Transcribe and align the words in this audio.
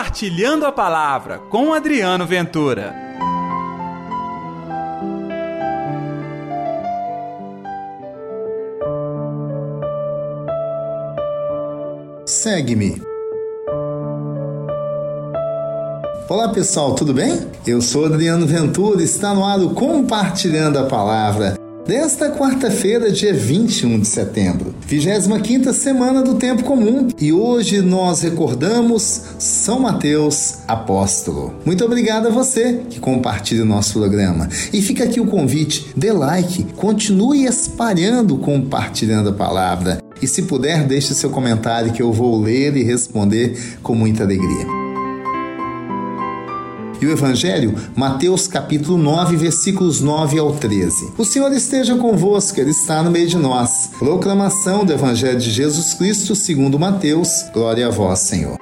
Compartilhando 0.00 0.64
a 0.64 0.72
Palavra 0.72 1.38
com 1.50 1.74
Adriano 1.74 2.26
Ventura. 2.26 2.94
Segue-me. 12.24 13.02
Olá 16.30 16.48
pessoal, 16.48 16.94
tudo 16.94 17.12
bem? 17.12 17.50
Eu 17.66 17.82
sou 17.82 18.06
Adriano 18.06 18.46
Ventura 18.46 19.02
está 19.02 19.34
no 19.34 19.44
ar 19.44 19.58
Compartilhando 19.74 20.78
a 20.78 20.84
Palavra 20.84 21.59
desta 21.90 22.30
quarta-feira, 22.30 23.10
dia 23.10 23.34
21 23.34 23.98
de 23.98 24.06
setembro, 24.06 24.72
25 24.86 25.72
semana 25.72 26.22
do 26.22 26.36
Tempo 26.36 26.62
Comum, 26.62 27.08
e 27.20 27.32
hoje 27.32 27.80
nós 27.80 28.22
recordamos 28.22 29.22
São 29.40 29.80
Mateus 29.80 30.58
Apóstolo. 30.68 31.52
Muito 31.66 31.84
obrigado 31.84 32.28
a 32.28 32.30
você 32.30 32.82
que 32.88 33.00
compartilha 33.00 33.64
o 33.64 33.66
nosso 33.66 33.94
programa. 33.94 34.48
E 34.72 34.80
fica 34.80 35.02
aqui 35.02 35.20
o 35.20 35.26
convite: 35.26 35.90
dê 35.96 36.12
like, 36.12 36.62
continue 36.76 37.44
espalhando, 37.44 38.38
compartilhando 38.38 39.30
a 39.30 39.32
palavra. 39.32 40.00
E 40.22 40.28
se 40.28 40.42
puder, 40.42 40.86
deixe 40.86 41.12
seu 41.12 41.30
comentário 41.30 41.92
que 41.92 42.00
eu 42.00 42.12
vou 42.12 42.40
ler 42.40 42.76
e 42.76 42.84
responder 42.84 43.58
com 43.82 43.96
muita 43.96 44.22
alegria. 44.22 44.79
E 47.00 47.06
o 47.06 47.10
Evangelho, 47.10 47.74
Mateus 47.96 48.46
capítulo 48.46 48.98
9, 48.98 49.34
versículos 49.36 50.02
9 50.02 50.38
ao 50.38 50.52
13. 50.52 51.12
O 51.16 51.24
Senhor 51.24 51.50
esteja 51.52 51.96
convosco, 51.96 52.60
Ele 52.60 52.70
está 52.70 53.02
no 53.02 53.10
meio 53.10 53.26
de 53.26 53.38
nós. 53.38 53.90
Proclamação 53.98 54.84
do 54.84 54.92
Evangelho 54.92 55.38
de 55.38 55.50
Jesus 55.50 55.94
Cristo 55.94 56.34
segundo 56.34 56.78
Mateus. 56.78 57.28
Glória 57.54 57.86
a 57.86 57.90
vós, 57.90 58.18
Senhor. 58.18 58.58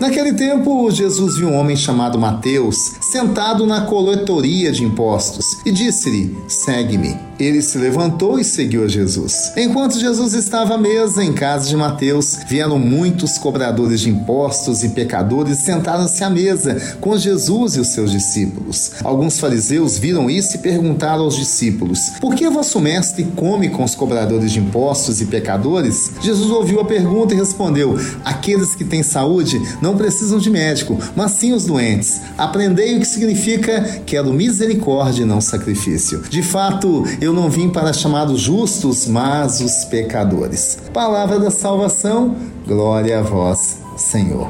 Naquele 0.00 0.32
tempo, 0.32 0.90
Jesus 0.90 1.36
viu 1.36 1.50
um 1.50 1.54
homem 1.54 1.76
chamado 1.76 2.18
Mateus 2.18 2.96
sentado 3.00 3.66
na 3.66 3.82
coletoria 3.82 4.72
de 4.72 4.82
impostos 4.82 5.58
e 5.64 5.70
disse-lhe: 5.70 6.36
Segue-me. 6.48 7.29
Ele 7.40 7.62
se 7.62 7.78
levantou 7.78 8.38
e 8.38 8.44
seguiu 8.44 8.84
a 8.84 8.88
Jesus. 8.88 9.52
Enquanto 9.56 9.98
Jesus 9.98 10.34
estava 10.34 10.74
à 10.74 10.78
mesa 10.78 11.24
em 11.24 11.32
casa 11.32 11.66
de 11.66 11.74
Mateus, 11.74 12.38
vieram 12.46 12.78
muitos 12.78 13.38
cobradores 13.38 14.02
de 14.02 14.10
impostos 14.10 14.84
e 14.84 14.90
pecadores 14.90 15.58
sentaram-se 15.58 16.22
à 16.22 16.28
mesa 16.28 16.76
com 17.00 17.16
Jesus 17.16 17.76
e 17.76 17.80
os 17.80 17.88
seus 17.88 18.12
discípulos. 18.12 18.92
Alguns 19.02 19.40
fariseus 19.40 19.96
viram 19.96 20.28
isso 20.28 20.56
e 20.56 20.58
perguntaram 20.58 21.24
aos 21.24 21.36
discípulos: 21.36 22.10
Por 22.20 22.34
que 22.34 22.48
vosso 22.50 22.78
mestre 22.78 23.24
come 23.34 23.70
com 23.70 23.84
os 23.84 23.94
cobradores 23.94 24.52
de 24.52 24.58
impostos 24.58 25.22
e 25.22 25.26
pecadores? 25.26 26.12
Jesus 26.20 26.50
ouviu 26.50 26.80
a 26.80 26.84
pergunta 26.84 27.32
e 27.32 27.38
respondeu: 27.38 27.98
Aqueles 28.22 28.74
que 28.74 28.84
têm 28.84 29.02
saúde 29.02 29.60
não 29.80 29.96
precisam 29.96 30.38
de 30.38 30.50
médico, 30.50 30.98
mas 31.16 31.32
sim 31.32 31.52
os 31.54 31.64
doentes. 31.64 32.20
Aprendei 32.36 32.96
o 32.96 33.00
que 33.00 33.06
significa 33.06 34.02
quero 34.04 34.32
misericórdia 34.32 35.22
e 35.22 35.26
não 35.26 35.40
sacrifício. 35.40 36.22
De 36.28 36.42
fato, 36.42 37.04
eu 37.20 37.29
eu 37.30 37.34
não 37.34 37.48
vim 37.48 37.68
para 37.68 37.92
chamar 37.92 38.28
os 38.28 38.40
justos, 38.40 39.06
mas 39.06 39.60
os 39.60 39.84
pecadores. 39.84 40.78
Palavra 40.92 41.38
da 41.38 41.50
salvação, 41.50 42.34
glória 42.66 43.20
a 43.20 43.22
vós, 43.22 43.78
Senhor. 43.96 44.48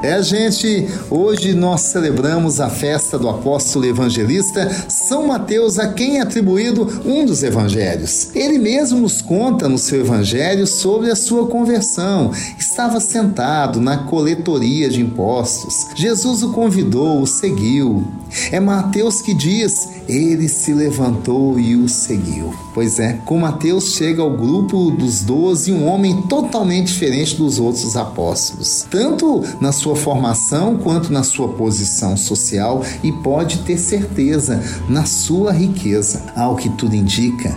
É, 0.00 0.22
gente, 0.22 0.86
hoje 1.10 1.54
nós 1.54 1.80
celebramos 1.80 2.60
a 2.60 2.70
festa 2.70 3.18
do 3.18 3.28
apóstolo 3.28 3.84
evangelista 3.84 4.70
São 4.88 5.26
Mateus, 5.26 5.76
a 5.76 5.92
quem 5.92 6.18
é 6.18 6.22
atribuído 6.22 7.02
um 7.04 7.26
dos 7.26 7.42
evangelhos. 7.42 8.30
Ele 8.34 8.58
mesmo 8.58 9.00
nos 9.00 9.20
conta 9.20 9.68
no 9.68 9.76
seu 9.76 10.00
evangelho 10.00 10.68
sobre 10.68 11.10
a 11.10 11.16
sua 11.16 11.46
conversão. 11.46 12.30
Estava 12.56 13.00
sentado 13.00 13.80
na 13.80 13.98
coletoria 13.98 14.88
de 14.88 15.00
impostos. 15.00 15.88
Jesus 15.96 16.44
o 16.44 16.52
convidou, 16.52 17.20
o 17.20 17.26
seguiu. 17.26 18.06
É 18.50 18.60
Mateus 18.60 19.20
que 19.20 19.34
diz: 19.34 19.88
ele 20.08 20.48
se 20.48 20.72
levantou 20.72 21.58
e 21.58 21.76
o 21.76 21.88
seguiu. 21.88 22.52
Pois 22.74 22.98
é, 22.98 23.14
com 23.24 23.38
Mateus 23.38 23.94
chega 23.94 24.22
ao 24.22 24.30
grupo 24.30 24.90
dos 24.90 25.22
doze 25.22 25.72
um 25.72 25.86
homem 25.86 26.22
totalmente 26.22 26.88
diferente 26.88 27.36
dos 27.36 27.58
outros 27.58 27.96
apóstolos, 27.96 28.86
tanto 28.90 29.42
na 29.60 29.72
sua 29.72 29.96
formação 29.96 30.76
quanto 30.76 31.12
na 31.12 31.22
sua 31.22 31.48
posição 31.48 32.16
social 32.16 32.82
e 33.02 33.12
pode 33.12 33.58
ter 33.58 33.78
certeza 33.78 34.62
na 34.88 35.04
sua 35.04 35.52
riqueza. 35.52 36.22
Ao 36.36 36.56
que 36.56 36.68
tudo 36.70 36.94
indica, 36.94 37.56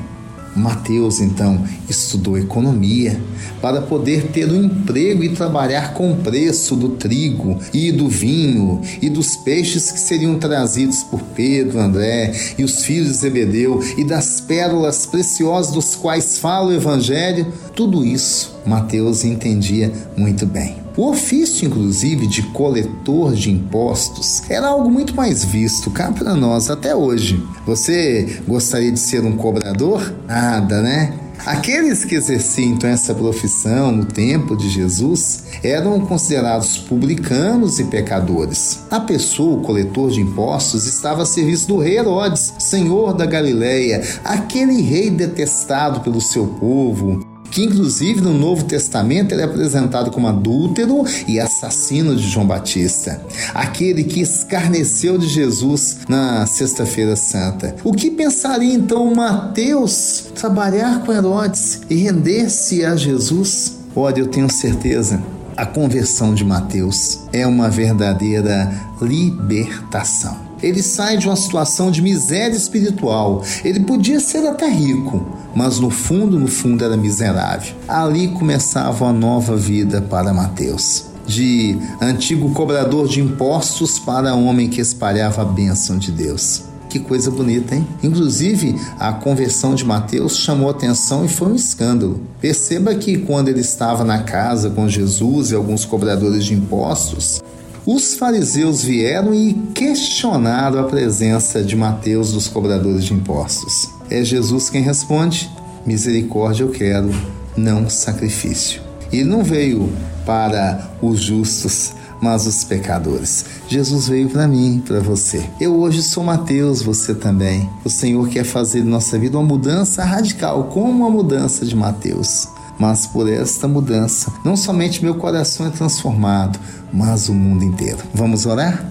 Mateus 0.56 1.20
então 1.20 1.64
estudou 1.90 2.38
economia 2.38 3.20
para 3.62 3.82
poder 3.82 4.28
ter 4.28 4.52
um 4.52 4.66
emprego 4.66 5.24
e 5.24 5.30
trabalhar 5.30 5.94
com 5.94 6.12
o 6.12 6.18
preço 6.18 6.76
do 6.76 6.90
trigo 6.90 7.58
e 7.74 7.92
do 7.92 8.10
vinho 8.10 8.82
e 9.02 9.10
dos 9.10 9.36
peixes 9.38 9.92
que 9.92 10.00
seriam 10.00 10.38
trazidos 10.38 11.04
por 11.04 11.22
Pedro, 11.36 11.80
André 11.80 12.34
e 12.58 12.64
os 12.64 12.84
filhos 12.84 13.10
de 13.10 13.18
Zebedeu 13.18 13.82
e 13.98 14.04
das 14.04 14.42
pérolas 14.42 15.06
preciosas 15.06 15.72
dos 15.72 15.96
quais 15.96 16.40
fala 16.40 16.70
o 16.70 16.74
evangelho, 16.74 17.52
tudo 17.76 18.06
isso 18.06 18.56
Mateus 18.66 19.24
entendia 19.24 19.92
muito 20.18 20.46
bem. 20.46 20.81
O 20.98 21.10
ofício, 21.10 21.66
inclusive, 21.66 22.28
de 22.28 22.44
coletor 22.44 23.34
de 23.34 23.50
impostos 23.50 24.44
era 24.50 24.68
algo 24.68 24.90
muito 24.90 25.16
mais 25.16 25.44
visto 25.44 25.90
cá 25.90 26.12
para 26.12 26.36
nós 26.36 26.70
até 26.70 26.94
hoje. 26.94 27.42
Você 27.66 28.42
gostaria 28.46 28.92
de 28.92 29.00
ser 29.00 29.24
um 29.24 29.38
cobrador? 29.38 30.14
Nada, 30.28 30.82
né? 30.82 31.14
Aqueles 31.46 32.06
que 32.06 32.14
exerciam 32.14 32.74
então 32.74 32.90
essa 32.90 33.16
profissão 33.16 33.92
no 33.92 34.06
tempo 34.06 34.56
de 34.56 34.70
Jesus 34.70 35.46
eram 35.64 36.00
considerados 36.02 36.78
publicanos 36.78 37.80
e 37.80 37.86
pecadores. 37.86 38.82
A 38.92 39.00
pessoa, 39.00 39.58
o 39.58 39.62
coletor 39.62 40.12
de 40.12 40.22
impostos, 40.22 40.86
estava 40.86 41.24
a 41.24 41.26
serviço 41.26 41.68
do 41.68 41.80
rei 41.80 41.98
Herodes, 41.98 42.54
senhor 42.60 43.14
da 43.14 43.26
Galileia, 43.26 44.04
aquele 44.24 44.82
rei 44.82 45.10
detestado 45.10 46.02
pelo 46.02 46.22
seu 46.22 46.46
povo, 46.46 47.26
que 47.52 47.64
inclusive 47.64 48.22
no 48.22 48.34
Novo 48.34 48.64
Testamento 48.64 49.34
ele 49.34 49.42
é 49.42 49.46
apresentado 49.46 50.10
como 50.10 50.28
adúltero 50.28 51.04
e 51.28 51.40
assassino 51.40 52.16
de 52.16 52.28
João 52.28 52.48
Batista, 52.48 53.22
aquele 53.54 54.04
que 54.04 54.22
escarneceu 54.22 55.18
de 55.18 55.28
Jesus 55.28 56.00
na 56.08 56.46
Sexta-feira 56.48 57.16
Santa. 57.16 57.76
O 57.84 57.92
que 57.92 58.10
pensaria 58.10 58.74
então 58.74 59.14
Mateus 59.14 60.26
trabalhar 60.34 61.04
com 61.06 61.12
Herodes 61.12 61.82
e 61.90 61.96
render-se 61.96 62.84
a 62.86 62.96
Jesus? 62.96 63.80
Olha, 63.96 64.20
eu 64.20 64.28
tenho 64.28 64.50
certeza 64.50 65.22
a 65.62 65.66
conversão 65.66 66.34
de 66.34 66.44
Mateus 66.44 67.20
é 67.32 67.46
uma 67.46 67.70
verdadeira 67.70 68.72
libertação. 69.02 70.51
Ele 70.62 70.84
sai 70.84 71.18
de 71.18 71.28
uma 71.28 71.36
situação 71.36 71.90
de 71.90 72.02
miséria 72.02 72.56
espiritual. 72.56 73.44
Ele 73.64 73.80
podia 73.80 74.20
ser 74.20 74.46
até 74.48 74.70
rico, 74.70 75.26
mas 75.56 75.80
no 75.80 75.90
fundo, 75.90 76.40
no 76.40 76.48
fundo 76.48 76.84
era 76.84 76.96
miserável. 76.96 77.74
Ali 77.88 78.30
começava 78.30 79.06
uma 79.06 79.14
nova 79.14 79.56
vida 79.56 80.02
para 80.02 80.34
Mateus. 80.34 81.06
De 81.26 81.78
antigo 82.02 82.52
cobrador 82.52 83.08
de 83.08 83.22
impostos 83.22 83.98
para 83.98 84.36
homem 84.36 84.70
que 84.70 84.82
espalhava 84.82 85.42
a 85.42 85.46
bênção 85.46 85.98
de 85.98 86.12
Deus. 86.12 86.64
Que 86.92 87.00
coisa 87.00 87.32
bonita, 87.32 87.74
hein? 87.74 87.88
Inclusive, 88.04 88.76
a 89.00 89.14
conversão 89.14 89.74
de 89.74 89.86
Mateus 89.86 90.36
chamou 90.36 90.70
atenção 90.70 91.24
e 91.24 91.30
foi 91.30 91.48
um 91.48 91.56
escândalo. 91.56 92.20
Perceba 92.42 92.94
que 92.96 93.18
quando 93.18 93.48
ele 93.48 93.62
estava 93.62 94.04
na 94.04 94.24
casa 94.24 94.70
com 94.70 94.90
Jesus 94.90 95.52
e 95.52 95.56
alguns 95.56 95.86
cobradores 95.86 96.44
de 96.44 96.54
impostos, 96.54 97.42
os 97.86 98.14
fariseus 98.14 98.84
vieram 98.84 99.34
e 99.34 99.54
questionaram 99.74 100.80
a 100.80 100.84
presença 100.84 101.64
de 101.64 101.76
Mateus 101.76 102.32
dos 102.32 102.48
cobradores 102.48 103.06
de 103.06 103.14
impostos. 103.14 103.90
É 104.10 104.24
Jesus 104.24 104.70
quem 104.70 104.82
responde: 104.82 105.50
Misericórdia 105.86 106.64
eu 106.64 106.70
quero, 106.70 107.10
não 107.58 107.90
sacrifício. 107.90 108.82
Ele 109.12 109.24
não 109.24 109.44
veio 109.44 109.92
para 110.26 110.92
os 111.02 111.20
justos, 111.20 111.94
mas 112.22 112.46
os 112.46 112.64
pecadores. 112.64 113.46
Jesus 113.68 114.08
veio 114.08 114.30
para 114.30 114.48
mim, 114.48 114.82
para 114.86 115.00
você. 115.00 115.44
Eu 115.60 115.76
hoje 115.76 116.04
sou 116.04 116.24
Mateus, 116.24 116.84
você 116.84 117.16
também. 117.16 117.68
O 117.84 117.90
Senhor 117.90 118.30
quer 118.30 118.44
fazer 118.44 118.80
em 118.80 118.84
nossa 118.84 119.18
vida 119.18 119.38
uma 119.38 119.48
mudança 119.48 120.04
radical, 120.04 120.66
como 120.66 121.06
a 121.06 121.10
mudança 121.10 121.66
de 121.66 121.76
Mateus 121.76 122.48
mas 122.82 123.06
por 123.06 123.32
esta 123.32 123.68
mudança, 123.68 124.34
não 124.44 124.58
somente 124.58 125.04
meu 125.04 125.14
coração 125.14 125.68
é 125.68 125.70
transformado, 125.70 126.60
mas 126.92 127.30
o 127.30 127.34
mundo 127.34 127.64
inteiro. 127.64 128.00
Vamos 128.12 128.48
orar? 128.48 128.84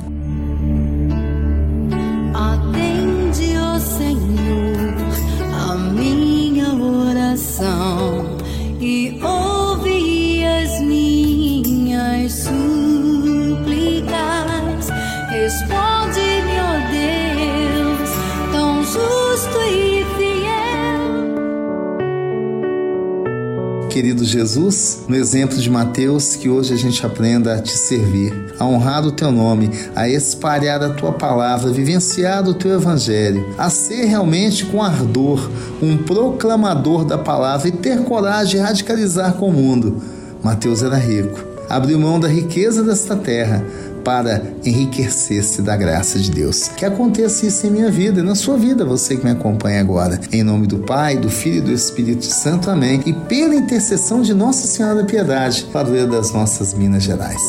Querido 23.90 24.24
Jesus, 24.24 25.00
no 25.08 25.16
exemplo 25.16 25.58
de 25.58 25.68
Mateus, 25.68 26.36
que 26.36 26.48
hoje 26.48 26.72
a 26.72 26.76
gente 26.76 27.04
aprenda 27.04 27.54
a 27.54 27.60
te 27.60 27.72
servir, 27.76 28.54
a 28.56 28.64
honrar 28.64 29.04
o 29.04 29.10
teu 29.10 29.32
nome, 29.32 29.68
a 29.96 30.08
espalhar 30.08 30.80
a 30.80 30.90
tua 30.90 31.12
palavra, 31.12 31.72
vivenciar 31.72 32.48
o 32.48 32.54
teu 32.54 32.72
evangelho, 32.72 33.52
a 33.58 33.68
ser 33.68 34.04
realmente 34.04 34.64
com 34.64 34.80
ardor 34.80 35.50
um 35.82 35.96
proclamador 35.96 37.04
da 37.04 37.18
palavra 37.18 37.66
e 37.66 37.72
ter 37.72 38.04
coragem 38.04 38.60
de 38.60 38.64
radicalizar 38.64 39.32
com 39.34 39.48
o 39.48 39.52
mundo. 39.52 40.00
Mateus 40.40 40.84
era 40.84 40.96
rico, 40.96 41.44
abriu 41.68 41.98
mão 41.98 42.20
da 42.20 42.28
riqueza 42.28 42.84
desta 42.84 43.16
terra 43.16 43.64
para 44.04 44.42
enriquecer-se 44.64 45.62
da 45.62 45.76
graça 45.76 46.18
de 46.18 46.30
Deus. 46.30 46.68
Que 46.68 46.84
aconteça 46.84 47.46
isso 47.46 47.66
em 47.66 47.70
minha 47.70 47.90
vida 47.90 48.20
e 48.20 48.22
na 48.22 48.34
sua 48.34 48.56
vida, 48.56 48.84
você 48.84 49.16
que 49.16 49.24
me 49.24 49.30
acompanha 49.30 49.80
agora. 49.80 50.20
Em 50.32 50.42
nome 50.42 50.66
do 50.66 50.78
Pai, 50.78 51.16
do 51.16 51.28
Filho 51.28 51.58
e 51.58 51.60
do 51.60 51.72
Espírito 51.72 52.24
Santo. 52.24 52.70
Amém. 52.70 53.02
E 53.06 53.12
pela 53.12 53.54
intercessão 53.54 54.22
de 54.22 54.34
Nossa 54.34 54.66
Senhora 54.66 54.96
da 54.96 55.04
Piedade, 55.04 55.64
padroeira 55.72 56.06
das 56.06 56.32
nossas 56.32 56.74
Minas 56.74 57.02
Gerais. 57.02 57.40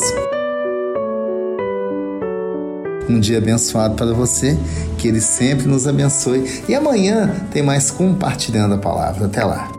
Um 3.10 3.20
dia 3.20 3.40
abençoado 3.40 3.96
para 3.96 4.14
você, 4.14 4.58
que 4.98 5.08
Ele 5.08 5.20
sempre 5.20 5.68
nos 5.68 5.88
abençoe. 5.88 6.64
E 6.68 6.76
amanhã 6.76 7.30
tem 7.52 7.62
mais 7.62 7.92
compartilhando 7.92 8.76
a 8.76 8.78
palavra. 8.78 9.26
Até 9.26 9.44
lá. 9.44 9.70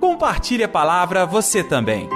Compartilhe 0.00 0.64
a 0.64 0.68
palavra 0.68 1.24
você 1.26 1.62
também. 1.62 2.08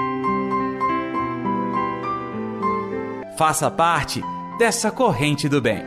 Faça 3.40 3.70
parte 3.70 4.22
dessa 4.58 4.90
corrente 4.90 5.48
do 5.48 5.62
bem. 5.62 5.82